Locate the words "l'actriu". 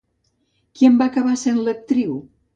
1.69-2.19